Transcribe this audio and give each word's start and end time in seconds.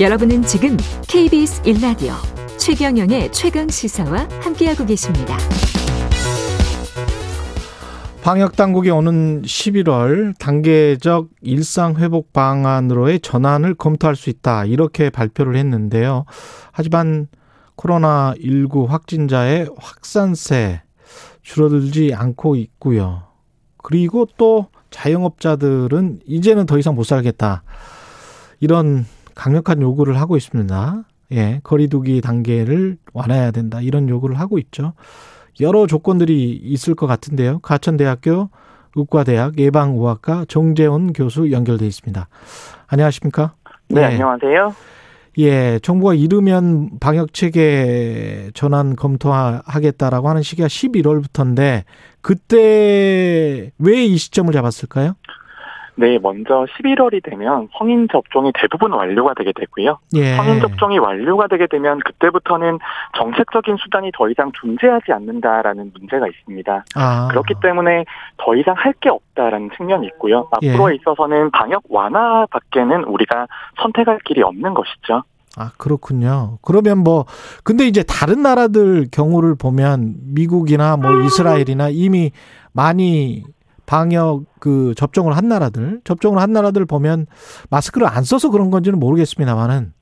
여러분은 0.00 0.42
지금 0.42 0.76
KBS 1.08 1.62
1라디오 1.62 2.12
최경영의 2.56 3.32
최강 3.32 3.66
시사와 3.66 4.28
함께하고 4.40 4.86
계십니다. 4.86 5.36
방역 8.22 8.54
당국이 8.54 8.90
오는 8.90 9.42
11월 9.42 10.38
단계적 10.38 11.30
일상 11.40 11.96
회복 11.96 12.32
방안으로의 12.32 13.18
전환을 13.18 13.74
검토할 13.74 14.14
수 14.14 14.30
있다. 14.30 14.66
이렇게 14.66 15.10
발표를 15.10 15.56
했는데요. 15.56 16.26
하지만 16.70 17.26
코로나 17.74 18.34
19 18.40 18.84
확진자의 18.84 19.68
확산세 19.76 20.80
줄어들지 21.42 22.14
않고 22.14 22.54
있고요. 22.54 23.24
그리고 23.78 24.28
또 24.36 24.68
자영업자들은 24.90 26.20
이제는 26.24 26.66
더 26.66 26.78
이상 26.78 26.94
못 26.94 27.02
살겠다. 27.02 27.64
이런 28.60 29.04
강력한 29.42 29.80
요구를 29.80 30.20
하고 30.20 30.36
있습니다. 30.36 31.04
예, 31.32 31.60
거리두기 31.62 32.20
단계를 32.20 32.98
완화해야 33.14 33.52
된다. 33.52 33.80
이런 33.80 34.08
요구를 34.08 34.38
하고 34.40 34.58
있죠. 34.58 34.94
여러 35.60 35.86
조건들이 35.86 36.50
있을 36.62 36.94
것 36.96 37.06
같은데요. 37.06 37.60
가천대학교 37.60 38.50
의과대학 38.96 39.56
예방의학과 39.58 40.44
정재훈 40.48 41.12
교수 41.12 41.52
연결돼 41.52 41.86
있습니다. 41.86 42.28
안녕하십니까? 42.88 43.54
네, 43.88 44.00
예. 44.00 44.04
안녕하세요. 44.06 44.74
예, 45.38 45.78
정부가 45.84 46.14
이르면 46.14 46.98
방역 46.98 47.32
체계 47.32 48.50
전환 48.54 48.96
검토하겠다라고 48.96 50.28
하는 50.28 50.42
시기가 50.42 50.66
11월부터인데 50.66 51.84
그때 52.22 53.70
왜 53.78 54.04
이 54.04 54.16
시점을 54.16 54.52
잡았을까요? 54.52 55.14
네, 55.98 56.16
먼저 56.18 56.64
11월이 56.76 57.22
되면 57.24 57.68
성인 57.76 58.06
접종이 58.10 58.52
대부분 58.54 58.92
완료가 58.92 59.34
되게 59.34 59.52
되고요. 59.52 59.98
예. 60.14 60.36
성인 60.36 60.60
접종이 60.60 60.98
완료가 60.98 61.48
되게 61.48 61.66
되면 61.66 61.98
그때부터는 61.98 62.78
정책적인 63.16 63.76
수단이 63.78 64.12
더 64.16 64.28
이상 64.30 64.52
존재하지 64.52 65.10
않는다라는 65.12 65.92
문제가 65.98 66.28
있습니다. 66.28 66.84
아. 66.94 67.28
그렇기 67.30 67.54
때문에 67.60 68.04
더 68.36 68.54
이상 68.54 68.74
할 68.76 68.92
게 69.00 69.10
없다라는 69.10 69.70
측면이 69.76 70.06
있고요. 70.08 70.48
앞으로에 70.50 70.92
예. 70.92 70.96
있어서는 70.96 71.52
방역 71.52 71.84
완화 71.88 72.46
밖에는 72.50 73.04
우리가 73.04 73.46
선택할 73.80 74.18
길이 74.24 74.42
없는 74.42 74.74
것이죠. 74.74 75.22
아, 75.56 75.70
그렇군요. 75.76 76.58
그러면 76.62 76.98
뭐, 76.98 77.26
근데 77.62 77.86
이제 77.86 78.02
다른 78.02 78.42
나라들 78.42 79.06
경우를 79.12 79.54
보면 79.56 80.14
미국이나 80.34 80.96
뭐 80.96 81.22
이스라엘이나 81.22 81.90
이미 81.90 82.32
많이 82.72 83.44
방역 83.88 84.42
그 84.60 84.94
접종을 84.96 85.34
한 85.34 85.48
나라들, 85.48 86.02
접종을 86.04 86.42
한 86.42 86.52
나라들 86.52 86.84
보면 86.84 87.24
마스크를 87.70 88.06
안 88.06 88.22
써서 88.22 88.50
그런 88.50 88.70
건지는 88.70 89.00
모르겠습니다만은 89.00 89.94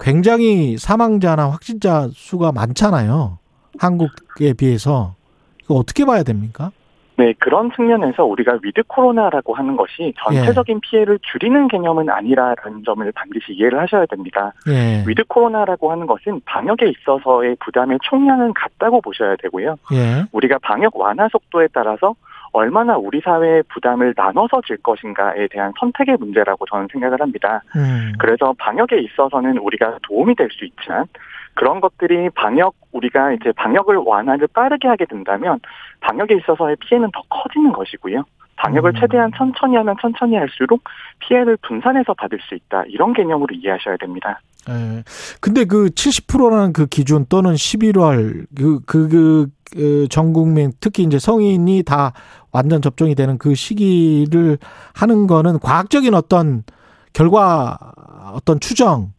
굉장히 0.00 0.76
사망자나 0.76 1.48
확진자 1.48 2.08
수가 2.12 2.50
많잖아요. 2.50 3.38
한국에 3.78 4.52
비해서. 4.54 5.14
이거 5.62 5.74
어떻게 5.74 6.04
봐야 6.04 6.24
됩니까? 6.24 6.72
네, 7.18 7.32
그런 7.38 7.70
측면에서 7.74 8.24
우리가 8.24 8.58
with 8.62 8.82
코로나라고 8.88 9.54
하는 9.54 9.76
것이 9.76 10.12
전체적인 10.18 10.76
예. 10.76 10.80
피해를 10.82 11.18
줄이는 11.22 11.68
개념은 11.68 12.10
아니라는 12.10 12.82
점을 12.84 13.10
반드시 13.12 13.52
이해를 13.52 13.80
하셔야 13.80 14.04
됩니다. 14.06 14.52
예. 14.68 15.04
with 15.06 15.24
코로나라고 15.28 15.90
하는 15.92 16.06
것은 16.06 16.40
방역에 16.44 16.88
있어서의 16.88 17.56
부담의 17.60 18.00
총량은 18.02 18.52
같다고 18.54 19.00
보셔야 19.00 19.36
되고요. 19.36 19.76
예. 19.92 20.24
우리가 20.32 20.58
방역 20.58 20.96
완화 20.96 21.28
속도에 21.30 21.68
따라서 21.72 22.14
얼마나 22.56 22.96
우리 22.96 23.20
사회의 23.20 23.62
부담을 23.64 24.14
나눠서 24.16 24.62
질 24.66 24.78
것인가에 24.78 25.46
대한 25.48 25.72
선택의 25.78 26.16
문제라고 26.18 26.64
저는 26.66 26.88
생각을 26.90 27.20
합니다. 27.20 27.60
음. 27.76 28.12
그래서 28.18 28.54
방역에 28.58 28.98
있어서는 28.98 29.58
우리가 29.58 29.98
도움이 30.02 30.34
될 30.34 30.48
수 30.50 30.64
있지만 30.64 31.04
그런 31.54 31.80
것들이 31.80 32.30
방역 32.30 32.74
우리가 32.92 33.32
이제 33.32 33.52
방역을 33.52 33.96
완화를 33.96 34.46
빠르게 34.54 34.88
하게 34.88 35.04
된다면 35.04 35.58
방역에 36.00 36.34
있어서의 36.36 36.76
피해는 36.80 37.10
더 37.12 37.20
커지는 37.28 37.72
것이고요. 37.72 38.24
방역을 38.56 38.92
음. 38.92 39.00
최대한 39.00 39.30
천천히 39.36 39.76
하면 39.76 39.96
천천히 40.00 40.36
할수록 40.36 40.82
피해를 41.18 41.58
분산해서 41.60 42.14
받을 42.14 42.38
수 42.40 42.54
있다. 42.54 42.84
이런 42.86 43.12
개념으로 43.12 43.54
이해하셔야 43.54 43.98
됩니다. 43.98 44.40
예. 44.68 45.04
근데 45.40 45.64
그 45.64 45.90
70%라는 45.90 46.72
그 46.72 46.86
기준 46.86 47.26
또는 47.28 47.54
11월 47.54 48.46
그, 48.54 48.80
그, 48.86 49.08
그, 49.08 49.46
그 49.48 49.56
전 50.08 50.32
국민 50.32 50.72
특히 50.80 51.02
이제 51.02 51.18
성인이 51.18 51.82
다 51.82 52.12
완전 52.52 52.80
접종이 52.80 53.14
되는 53.14 53.36
그 53.38 53.54
시기를 53.54 54.58
하는 54.94 55.26
거는 55.26 55.58
과학적인 55.58 56.14
어떤 56.14 56.64
결과 57.12 57.78
어떤 58.32 58.60
추정 58.60 59.12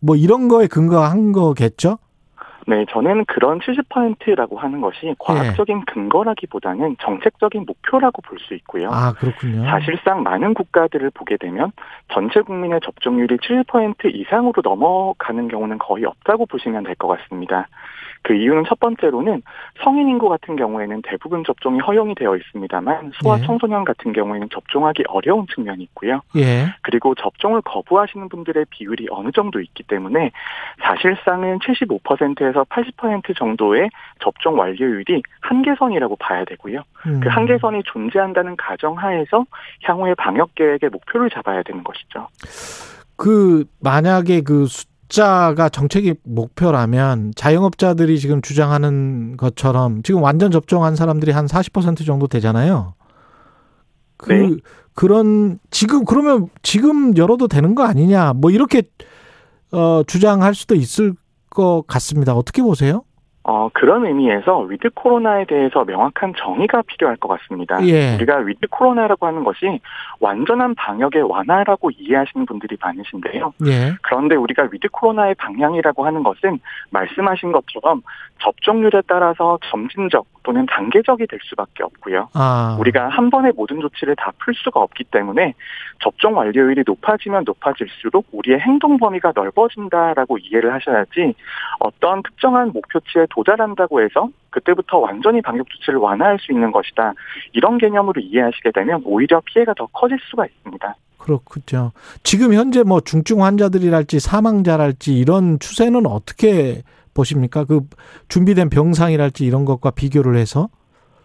뭐 0.00 0.16
이런 0.16 0.48
거에 0.48 0.66
근거한 0.66 1.32
거겠죠? 1.32 1.98
네, 2.70 2.86
저는 2.88 3.24
그런 3.24 3.58
70%라고 3.58 4.56
하는 4.56 4.80
것이 4.80 5.12
과학적인 5.18 5.78
네. 5.80 5.84
근거라기보다는 5.92 6.98
정책적인 7.00 7.64
목표라고 7.66 8.22
볼 8.22 8.38
수 8.38 8.54
있고요. 8.54 8.88
아, 8.92 9.12
그렇군요. 9.12 9.64
사실상 9.64 10.22
많은 10.22 10.54
국가들을 10.54 11.10
보게 11.10 11.36
되면 11.36 11.72
전체 12.14 12.40
국민의 12.42 12.78
접종률이 12.84 13.36
70% 13.38 14.14
이상으로 14.14 14.62
넘어가는 14.62 15.48
경우는 15.48 15.78
거의 15.78 16.04
없다고 16.04 16.46
보시면 16.46 16.84
될 16.84 16.94
것 16.94 17.08
같습니다. 17.08 17.66
그 18.22 18.34
이유는 18.34 18.64
첫 18.68 18.78
번째로는 18.80 19.42
성인 19.82 20.08
인구 20.08 20.28
같은 20.28 20.56
경우에는 20.56 21.02
대부분 21.02 21.42
접종이 21.44 21.80
허용이 21.80 22.14
되어 22.14 22.36
있습니다만 22.36 23.12
소아 23.20 23.38
예. 23.38 23.46
청소년 23.46 23.84
같은 23.84 24.12
경우에는 24.12 24.48
접종하기 24.52 25.04
어려운 25.08 25.46
측면이 25.54 25.82
있고요. 25.84 26.20
예. 26.36 26.66
그리고 26.82 27.14
접종을 27.14 27.62
거부하시는 27.62 28.28
분들의 28.28 28.66
비율이 28.70 29.08
어느 29.10 29.30
정도 29.32 29.60
있기 29.60 29.82
때문에 29.84 30.32
사실상은 30.82 31.58
75%에서 31.60 32.64
80% 32.64 33.36
정도의 33.36 33.88
접종 34.22 34.58
완료율이 34.58 35.22
한계선이라고 35.40 36.16
봐야 36.16 36.44
되고요. 36.44 36.82
음. 37.06 37.20
그 37.20 37.28
한계선이 37.28 37.82
존재한다는 37.84 38.56
가정하에서 38.56 39.44
향후의 39.84 40.14
방역 40.16 40.54
계획의 40.54 40.90
목표를 40.90 41.30
잡아야 41.30 41.62
되는 41.62 41.82
것이죠. 41.82 42.28
그 43.16 43.64
만약에 43.80 44.40
그 44.42 44.66
숫자가 45.10 45.68
정책의 45.68 46.16
목표라면 46.22 47.32
자영업자들이 47.34 48.18
지금 48.18 48.40
주장하는 48.40 49.36
것처럼 49.36 50.02
지금 50.02 50.22
완전 50.22 50.50
접종한 50.50 50.96
사람들이 50.96 51.32
한 51.32 51.46
40% 51.46 52.06
정도 52.06 52.26
되잖아요. 52.28 52.94
그 54.16 54.32
네. 54.32 54.56
그런 54.94 55.58
지금 55.70 56.04
그러면 56.04 56.48
지금 56.62 57.16
열어도 57.16 57.48
되는 57.48 57.74
거 57.74 57.84
아니냐 57.84 58.34
뭐 58.34 58.50
이렇게 58.50 58.82
어 59.72 60.02
주장할 60.06 60.54
수도 60.54 60.74
있을 60.74 61.14
것 61.50 61.82
같습니다. 61.86 62.34
어떻게 62.34 62.62
보세요? 62.62 63.02
어, 63.50 63.68
그런 63.72 64.06
의미에서 64.06 64.60
with 64.60 64.90
코로나에 64.90 65.44
대해서 65.44 65.84
명확한 65.84 66.34
정의가 66.38 66.82
필요할 66.82 67.16
것 67.16 67.26
같습니다. 67.26 67.84
예. 67.84 68.14
우리가 68.14 68.36
with 68.36 68.68
코로나라고 68.68 69.26
하는 69.26 69.42
것이 69.42 69.80
완전한 70.20 70.76
방역의 70.76 71.22
완화라고 71.22 71.90
이해하시는 71.90 72.46
분들이 72.46 72.76
많으신데요. 72.80 73.52
예. 73.66 73.96
그런데 74.02 74.36
우리가 74.36 74.68
with 74.70 74.86
코로나의 74.92 75.34
방향이라고 75.34 76.06
하는 76.06 76.22
것은 76.22 76.60
말씀하신 76.90 77.50
것처럼 77.50 78.02
접종률에 78.40 79.02
따라서 79.08 79.58
점진적 79.68 80.24
또는 80.42 80.66
단계적이 80.66 81.26
될 81.26 81.38
수밖에 81.42 81.82
없고요. 81.84 82.28
아. 82.34 82.76
우리가 82.80 83.08
한 83.08 83.30
번에 83.30 83.50
모든 83.54 83.80
조치를 83.80 84.16
다 84.16 84.30
풀 84.40 84.54
수가 84.54 84.80
없기 84.80 85.04
때문에 85.04 85.54
접종 86.02 86.36
완료율이 86.36 86.82
높아지면 86.86 87.44
높아질수록 87.44 88.26
우리의 88.32 88.58
행동 88.60 88.96
범위가 88.96 89.32
넓어진다라고 89.34 90.38
이해를 90.38 90.72
하셔야지 90.72 91.34
어떤 91.78 92.22
특정한 92.22 92.72
목표치에 92.72 93.26
도달한다고 93.30 94.02
해서 94.02 94.28
그때부터 94.50 94.98
완전히 94.98 95.42
방역 95.42 95.68
조치를 95.68 95.98
완화할 95.98 96.38
수 96.40 96.52
있는 96.52 96.72
것이다. 96.72 97.12
이런 97.52 97.78
개념으로 97.78 98.20
이해하시게 98.20 98.70
되면 98.72 99.02
오히려 99.04 99.40
피해가 99.44 99.74
더 99.74 99.86
커질 99.86 100.18
수가 100.30 100.46
있습니다. 100.46 100.94
그렇군요. 101.18 101.92
지금 102.22 102.54
현재 102.54 102.82
뭐 102.82 103.00
중증 103.00 103.42
환자들이랄지 103.42 104.20
사망자랄지 104.20 105.18
이런 105.18 105.58
추세는 105.58 106.06
어떻게 106.06 106.82
보십니까? 107.14 107.64
그 107.64 107.82
준비된 108.28 108.70
병상이랄지 108.70 109.44
이런 109.44 109.64
것과 109.64 109.90
비교를 109.90 110.36
해서? 110.36 110.68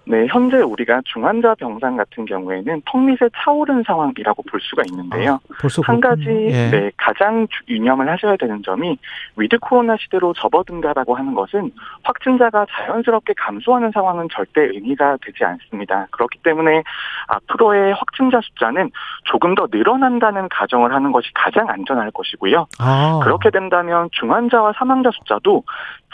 네, 0.08 0.28
현재 0.30 0.58
우리가 0.58 1.02
중환자 1.06 1.56
병상 1.56 1.98
같은 1.98 2.26
경우에는 2.26 2.82
턱 2.86 3.02
밑에 3.02 3.28
차오른 3.36 3.84
상황이라고 3.86 4.44
볼 4.44 4.60
수가 4.62 4.84
있는데요. 4.92 5.34
아, 5.34 5.82
한 5.84 6.00
가지 6.00 6.24
예. 6.28 6.70
네, 6.70 6.92
가장 6.96 7.48
유념을 7.68 8.08
하셔야 8.10 8.38
되는 8.38 8.62
점이 8.64 8.98
with 9.36 9.58
코로나 9.60 9.98
시대로 9.98 10.34
접어든다라고 10.34 11.16
하는 11.16 11.34
것은 11.34 11.72
확진자가 12.04 12.68
자연스럽게 12.70 13.34
감소하는 13.36 13.92
상황은 13.92 14.28
절대 14.32 14.62
의미가 14.62 15.18
되지 15.26 15.44
않습니다. 15.44 16.08
그렇기 16.12 16.40
때문에 16.44 16.84
앞으로의 17.28 17.94
확진자 17.94 18.42
숫자는 18.42 18.92
조금 19.24 19.56
더 19.56 19.68
늘어난다는 19.72 20.50
가정을 20.50 20.94
하는 20.94 21.12
것이 21.12 21.30
가장 21.34 21.68
안전할 21.70 22.12
것이고요. 22.12 22.68
아. 22.80 23.20
그렇게 23.24 23.50
된다면 23.50 24.10
중환자와 24.12 24.74
사망자 24.78 25.10
숫자도 25.12 25.64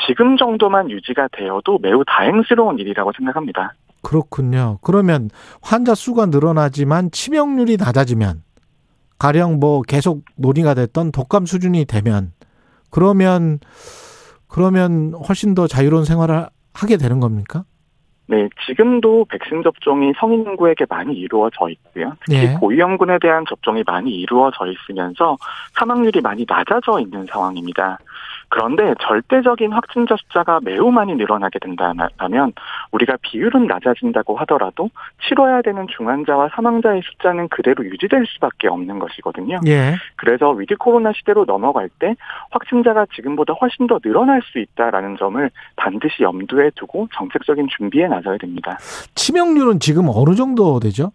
지금 0.08 0.38
정도만 0.38 0.90
유지가 0.90 1.28
되어도 1.32 1.80
매우 1.82 2.04
다행스러운 2.06 2.80
일이라고 2.80 3.12
생각합니다. 3.18 3.74
그렇군요. 4.02 4.80
그러면 4.82 5.30
환자 5.62 5.96
수가 5.96 6.28
늘어나지만 6.28 7.12
치명률이 7.12 7.78
낮아지면 7.78 8.44
가령 9.20 9.60
뭐 9.60 9.82
계속 9.84 10.24
논의가 10.36 10.74
됐던 10.74 11.12
독감 11.12 11.46
수준이 11.46 11.86
되면 11.86 12.32
그러면 12.90 13.60
그러면 14.48 15.14
훨씬 15.14 15.54
더 15.54 15.68
자유로운 15.68 16.06
생활을 16.06 16.48
하게 16.74 16.98
되는 16.98 17.20
겁니까? 17.20 17.64
네, 18.28 18.48
지금도 18.66 19.26
백신 19.26 19.62
접종이 19.62 20.14
성인 20.18 20.46
인구에게 20.46 20.86
많이 20.88 21.14
이루어져 21.14 21.68
있고요. 21.70 22.14
특히 22.26 22.38
예. 22.38 22.54
고위험군에 22.60 23.20
대한 23.22 23.44
접종이 23.48 23.84
많이 23.86 24.10
이루어져 24.12 24.68
있으면서 24.68 25.38
사망률이 25.74 26.22
많이 26.22 26.46
낮아져 26.48 27.02
있는 27.02 27.26
상황입니다. 27.26 28.00
그런데 28.52 28.94
절대적인 29.00 29.72
확진자 29.72 30.18
숫자가 30.18 30.60
매우 30.62 30.92
많이 30.92 31.16
늘어나게 31.16 31.58
된다면 31.60 32.52
우리가 32.92 33.16
비율은 33.22 33.66
낮아진다고 33.66 34.36
하더라도 34.40 34.90
치러야 35.26 35.62
되는 35.62 35.88
중환자와 35.88 36.50
사망자의 36.54 37.02
숫자는 37.04 37.48
그대로 37.48 37.86
유지될 37.86 38.26
수밖에 38.28 38.68
없는 38.68 39.00
것이거든요. 39.00 39.62
예. 39.68 39.96
그래서 40.18 40.50
위드 40.52 40.76
코로나 40.76 41.14
시대로 41.14 41.46
넘어갈 41.46 41.88
때 42.00 42.16
확진자가 42.50 43.06
지금보다 43.16 43.54
훨씬 43.54 43.88
더 43.88 44.00
늘어날 44.00 44.42
수 44.44 44.60
있다라는 44.60 45.16
점을 45.18 45.50
반드시 45.78 46.24
염두에 46.24 46.72
두고 46.76 47.08
정책적인 47.16 47.70
준비에 47.78 48.10
나서야 48.10 48.38
됩니다. 48.38 48.78
치명률은 49.16 49.80
지금 49.80 50.10
어느 50.14 50.36
정도 50.36 50.82
되죠? 50.82 51.14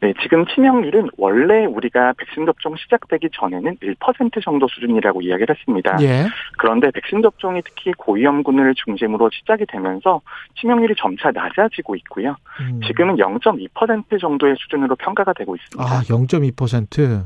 네, 0.00 0.14
지금 0.22 0.46
치명률은 0.46 1.10
원래 1.18 1.66
우리가 1.66 2.14
백신 2.16 2.46
접종 2.46 2.74
시작되기 2.76 3.28
전에는 3.32 3.76
1% 3.76 4.42
정도 4.42 4.66
수준이라고 4.68 5.20
이야기를 5.20 5.54
했습니다. 5.54 5.98
예. 6.00 6.26
그런데 6.56 6.90
백신 6.90 7.20
접종이 7.20 7.60
특히 7.62 7.92
고위험군을 7.92 8.74
중심으로 8.76 9.28
시작이 9.30 9.66
되면서 9.66 10.22
치명률이 10.58 10.94
점차 10.96 11.30
낮아지고 11.30 11.96
있고요. 11.96 12.34
음. 12.60 12.80
지금은 12.86 13.16
0.2% 13.16 14.20
정도의 14.20 14.56
수준으로 14.58 14.96
평가가 14.96 15.34
되고 15.34 15.54
있습니다. 15.54 15.82
아, 15.82 16.00
0.2%. 16.02 17.24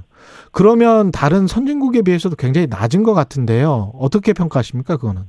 그러면 0.52 1.12
다른 1.12 1.46
선진국에 1.46 2.02
비해서도 2.02 2.34
굉장히 2.36 2.66
낮은 2.68 3.04
것 3.04 3.14
같은데요. 3.14 3.92
어떻게 3.94 4.32
평가하십니까, 4.32 4.96
그거는? 4.96 5.22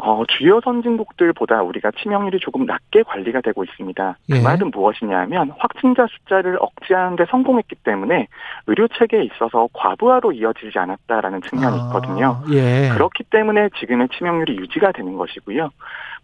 어, 0.00 0.22
주요 0.28 0.60
선진국들보다 0.62 1.62
우리가 1.62 1.90
치명률이 1.90 2.38
조금 2.38 2.64
낮게 2.66 3.02
관리가 3.02 3.40
되고 3.40 3.64
있습니다. 3.64 4.16
그 4.30 4.36
예. 4.36 4.40
말은 4.40 4.70
무엇이냐면 4.70 5.52
확진자 5.58 6.06
숫자를 6.06 6.56
억제하는 6.60 7.16
데 7.16 7.24
성공했기 7.28 7.74
때문에 7.82 8.28
의료 8.68 8.86
체계에 8.86 9.24
있어서 9.24 9.68
과부하로 9.72 10.32
이어지지 10.32 10.78
않았다라는 10.78 11.42
측면이 11.42 11.80
아, 11.80 11.84
있거든요. 11.86 12.40
아, 12.40 12.44
예. 12.52 12.90
그렇기 12.94 13.24
때문에 13.24 13.70
지금의 13.80 14.08
치명률이 14.16 14.56
유지가 14.56 14.92
되는 14.92 15.16
것이고요. 15.16 15.70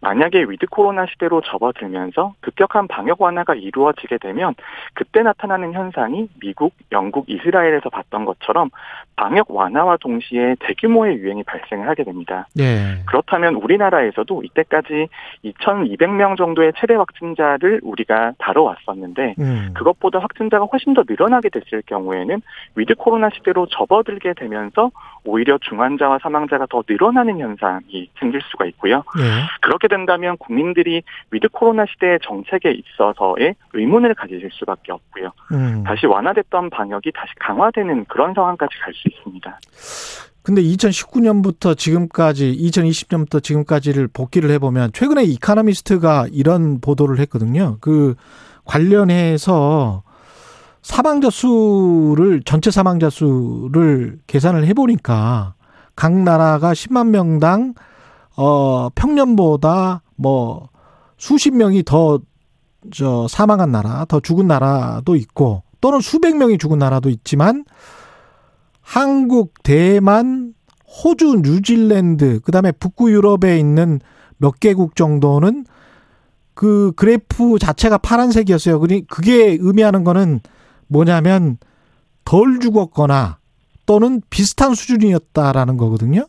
만약에 0.00 0.42
위드 0.42 0.66
코로나 0.66 1.06
시대로 1.06 1.40
접어들면서 1.40 2.34
급격한 2.40 2.88
방역 2.88 3.22
완화가 3.22 3.54
이루어지게 3.54 4.18
되면 4.18 4.54
그때 4.92 5.22
나타나는 5.22 5.72
현상이 5.72 6.28
미국, 6.40 6.74
영국, 6.92 7.24
이스라엘에서 7.28 7.88
봤던 7.88 8.26
것처럼 8.26 8.68
방역 9.16 9.50
완화와 9.50 9.96
동시에 9.96 10.56
대규모의 10.60 11.16
유행이 11.16 11.44
발생을 11.44 11.88
하게 11.88 12.04
됩니다. 12.04 12.46
네. 12.54 13.02
그렇다면 13.06 13.54
우리나라에서도 13.64 14.42
이때까지 14.44 15.08
2,200명 15.44 16.36
정도의 16.36 16.72
최대 16.78 16.94
확진자를 16.94 17.80
우리가 17.82 18.32
다뤄왔었는데 18.38 19.34
음. 19.38 19.70
그것보다 19.74 20.18
확진자가 20.20 20.66
훨씬 20.66 20.94
더 20.94 21.02
늘어나게 21.06 21.48
됐을 21.48 21.82
경우에는 21.86 22.40
위드 22.76 22.94
코로나 22.94 23.30
시대로 23.34 23.66
접어들게 23.66 24.34
되면서 24.34 24.90
오히려 25.24 25.58
중환자와 25.58 26.18
사망자가 26.22 26.66
더 26.66 26.82
늘어나는 26.88 27.38
현상이 27.38 28.10
생길 28.18 28.40
수가 28.42 28.66
있고요. 28.66 29.02
네. 29.18 29.22
그렇게 29.60 29.88
된다면 29.88 30.36
국민들이 30.38 31.02
위드 31.30 31.48
코로나 31.48 31.86
시대의 31.86 32.18
정책에 32.22 32.70
있어서의 32.70 33.54
의문을 33.72 34.14
가지실 34.14 34.50
수밖에 34.52 34.92
없고요. 34.92 35.30
음. 35.52 35.84
다시 35.84 36.06
완화됐던 36.06 36.70
방역이 36.70 37.12
다시 37.12 37.32
강화되는 37.40 38.04
그런 38.06 38.34
상황까지 38.34 38.78
갈 38.78 38.94
수 38.94 39.08
있습니다. 39.08 39.58
근데 40.44 40.62
2019년부터 40.62 41.76
지금까지 41.76 42.56
2020년부터 42.56 43.42
지금까지를 43.42 44.06
복기를 44.06 44.50
해보면 44.52 44.92
최근에 44.92 45.24
Economist가 45.24 46.28
이런 46.30 46.80
보도를 46.80 47.18
했거든요. 47.18 47.78
그 47.80 48.14
관련해서 48.64 50.04
사망자 50.82 51.30
수를 51.30 52.42
전체 52.44 52.70
사망자 52.70 53.10
수를 53.10 54.20
계산을 54.28 54.66
해보니까 54.66 55.54
각 55.96 56.12
나라가 56.12 56.72
10만 56.72 57.08
명당 57.08 57.74
어 58.36 58.90
평년보다 58.94 60.02
뭐 60.16 60.68
수십 61.16 61.50
명이 61.52 61.82
더 61.82 62.20
저 62.92 63.26
사망한 63.28 63.70
나라, 63.70 64.04
더 64.06 64.20
죽은 64.20 64.46
나라도 64.46 65.16
있고 65.16 65.62
또는 65.80 66.00
수백 66.00 66.36
명이 66.36 66.58
죽은 66.58 66.78
나라도 66.78 67.08
있지만 67.08 67.64
한국, 68.84 69.54
대만, 69.62 70.54
호주, 70.86 71.40
뉴질랜드, 71.42 72.40
그 72.44 72.52
다음에 72.52 72.70
북구 72.70 73.10
유럽에 73.10 73.58
있는 73.58 73.98
몇 74.36 74.60
개국 74.60 74.94
정도는 74.94 75.64
그 76.52 76.92
그래프 76.94 77.58
자체가 77.58 77.98
파란색이었어요. 77.98 78.78
그게 79.08 79.56
의미하는 79.58 80.04
거는 80.04 80.40
뭐냐면 80.86 81.56
덜 82.24 82.60
죽었거나 82.60 83.38
또는 83.86 84.20
비슷한 84.30 84.74
수준이었다라는 84.74 85.76
거거든요. 85.76 86.26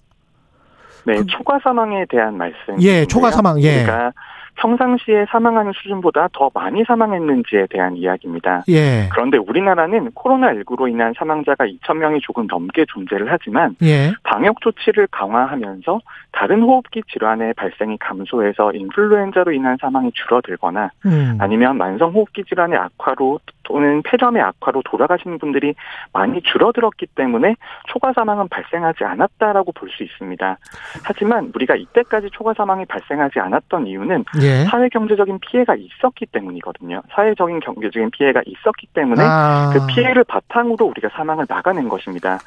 네, 1.06 1.18
그, 1.18 1.26
초과 1.28 1.60
사망에 1.64 2.06
대한 2.10 2.36
말씀. 2.36 2.82
예, 2.82 3.06
초과 3.06 3.30
사망. 3.32 3.62
예. 3.62 3.84
그러니까 3.84 4.12
평상시에 4.56 5.26
사망하는 5.30 5.72
수준보다 5.76 6.30
더 6.34 6.50
많이 6.54 6.84
사망했는지에 6.84 7.68
대한 7.70 7.96
이야기입니다. 7.96 8.64
예. 8.70 9.10
그런데 9.12 9.38
우리나라는 9.38 10.12
코로나19로 10.12 10.90
인한 10.90 11.14
사망자가 11.18 11.66
2천 11.66 11.98
명이 11.98 12.20
조금 12.22 12.48
넘게 12.48 12.86
존재를 12.88 13.28
하지만 13.30 13.76
예. 13.84 14.14
방역 14.24 14.62
조치를 14.62 15.08
강화하면서 15.12 16.00
다른 16.32 16.62
호흡기 16.62 17.02
질환의 17.12 17.54
발생이 17.54 17.98
감소해서 17.98 18.74
인플루엔자로 18.74 19.52
인한 19.52 19.78
사망이 19.80 20.12
줄어들거나 20.14 20.92
음. 21.06 21.38
아니면 21.40 21.78
만성 21.78 22.12
호흡기 22.12 22.44
질환의 22.44 22.78
악화로 22.78 23.40
또는 23.66 24.02
폐렴의 24.04 24.42
악화로 24.42 24.84
돌아가시는 24.86 25.40
분들이 25.40 25.76
많이 26.14 26.42
줄어들었기 26.42 27.08
때문에 27.16 27.56
초과 27.88 28.14
사망은 28.14 28.48
발생하지 28.48 29.04
않았다라고 29.04 29.72
볼 29.72 29.90
수 29.96 30.04
있습니다. 30.04 30.58
하지만 31.04 31.52
우리가 31.56 31.76
이때까지 31.76 32.30
초과 32.32 32.54
사망이 32.54 32.86
발생하지 32.86 33.40
않았던 33.40 33.88
이유는 33.88 34.26
예. 34.42 34.66
사회 34.66 34.90
경제적인 34.90 35.40
피해가 35.40 35.76
있었기 35.76 36.26
때문이거든요. 36.28 37.02
사회적인 37.12 37.60
경제적인 37.62 38.12
피해가 38.12 38.42
있었기 38.46 38.88
때문에 38.94 39.24
아. 39.24 39.72
그 39.74 39.86
피해를 39.88 40.24
바탕으로 40.26 40.86
우리가 40.86 41.10
사망을 41.10 41.46
막아낸 41.48 41.88
것입니다. 41.90 42.40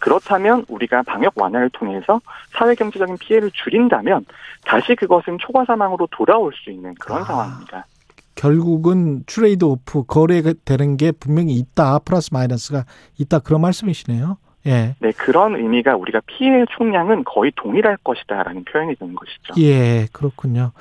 그렇다면 0.00 0.64
우리가 0.68 1.02
방역 1.02 1.34
완화를 1.36 1.70
통해서 1.70 2.20
사회 2.50 2.74
경제적인 2.74 3.18
피해를 3.18 3.50
줄인다면 3.52 4.26
다시 4.64 4.94
그것은 4.94 5.38
초과 5.38 5.64
사망으로 5.64 6.08
돌아올 6.10 6.52
수 6.54 6.70
있는 6.70 6.94
그런 6.98 7.20
아. 7.22 7.24
상황입니다. 7.24 7.84
결국은 8.36 9.24
trade-off 9.26 10.04
거래되는 10.04 10.96
게 10.96 11.10
분명히 11.10 11.54
있다. 11.54 11.98
플러스 12.00 12.30
마이너스가 12.32 12.84
있다. 13.18 13.40
그런 13.40 13.60
말씀이시네요. 13.62 14.38
예. 14.66 14.94
네, 14.98 15.12
그런 15.12 15.54
의미가 15.56 15.96
우리가 15.96 16.20
피해 16.26 16.64
총량은 16.76 17.24
거의 17.24 17.52
동일할 17.56 17.96
것이다라는 17.98 18.64
표현이 18.64 18.96
되는 18.96 19.14
것이죠. 19.14 19.60
예, 19.60 20.06
그렇군요. 20.12 20.72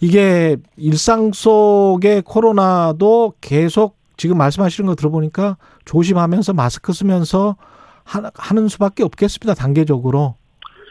이게 0.00 0.56
일상 0.76 1.32
속의 1.32 2.22
코로나도 2.22 3.34
계속 3.40 3.96
지금 4.16 4.36
말씀하시는 4.38 4.86
거 4.86 4.94
들어보니까 4.94 5.56
조심하면서 5.86 6.52
마스크 6.52 6.92
쓰면서 6.92 7.56
하는 8.04 8.68
수밖에 8.68 9.02
없겠습니다. 9.02 9.54
단계적으로. 9.54 10.36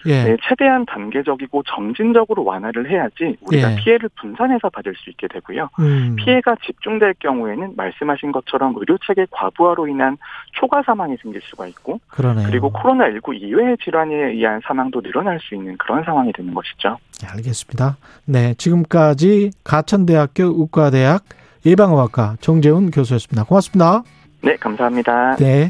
예. 0.05 0.23
네, 0.23 0.37
최대한 0.47 0.85
단계적이고 0.85 1.63
점진적으로 1.63 2.43
완화를 2.43 2.89
해야지 2.89 3.35
우리가 3.41 3.71
예. 3.71 3.75
피해를 3.75 4.09
분산해서 4.19 4.69
받을 4.69 4.93
수 4.95 5.09
있게 5.09 5.27
되고요. 5.27 5.69
음. 5.79 6.15
피해가 6.17 6.55
집중될 6.65 7.15
경우에는 7.19 7.73
말씀하신 7.75 8.31
것처럼 8.31 8.73
의료 8.77 8.97
체계 9.05 9.25
과부하로 9.31 9.87
인한 9.87 10.17
초과 10.53 10.81
사망이 10.83 11.17
생길 11.21 11.41
수가 11.41 11.67
있고, 11.67 11.99
그러네요. 12.07 12.47
그리고 12.47 12.71
코로나 12.71 13.11
19 13.11 13.35
이외의 13.35 13.77
질환에 13.83 14.13
의한 14.31 14.61
사망도 14.65 15.01
늘어날 15.01 15.39
수 15.39 15.55
있는 15.55 15.77
그런 15.77 16.03
상황이 16.03 16.31
되는 16.31 16.53
것이죠. 16.53 16.97
네, 17.21 17.27
알겠습니다. 17.27 17.97
네, 18.25 18.53
지금까지 18.55 19.51
가천대학교 19.63 20.43
의과대학 20.43 21.23
예방의학과 21.65 22.37
정재훈 22.39 22.91
교수였습니다. 22.91 23.43
고맙습니다. 23.43 24.03
네, 24.41 24.55
감사합니다. 24.55 25.35
네. 25.35 25.69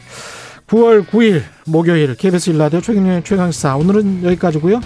9월 0.69 1.03
9일 1.03 1.41
목요일 1.65 2.15
KBS 2.15 2.51
일라디오 2.51 2.79
최경련 2.79 3.23
최강시사 3.23 3.75
오늘은 3.75 4.23
여기까지고요. 4.23 4.81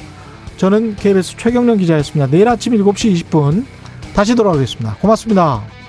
저는 0.55 0.95
KBS 0.95 1.35
최경련 1.35 1.77
기자였습니다. 1.77 2.31
내일 2.31 2.47
아침 2.47 2.73
7시 2.73 3.25
20분 3.25 3.65
다시 4.13 4.33
돌아오겠습니다. 4.33 4.95
고맙습니다. 5.01 5.82